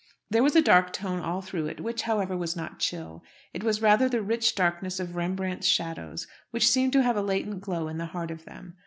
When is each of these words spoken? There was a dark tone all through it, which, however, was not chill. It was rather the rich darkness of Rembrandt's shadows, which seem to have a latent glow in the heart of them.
There 0.31 0.41
was 0.41 0.55
a 0.55 0.63
dark 0.63 0.93
tone 0.93 1.19
all 1.19 1.43
through 1.43 1.67
it, 1.67 1.79
which, 1.79 2.01
however, 2.01 2.35
was 2.35 2.55
not 2.55 2.79
chill. 2.79 3.23
It 3.53 3.63
was 3.63 3.83
rather 3.83 4.09
the 4.09 4.23
rich 4.23 4.55
darkness 4.55 4.99
of 4.99 5.15
Rembrandt's 5.15 5.67
shadows, 5.67 6.25
which 6.49 6.67
seem 6.67 6.89
to 6.89 7.03
have 7.03 7.15
a 7.17 7.21
latent 7.21 7.61
glow 7.61 7.87
in 7.87 7.99
the 7.99 8.07
heart 8.07 8.31
of 8.31 8.45
them. 8.45 8.77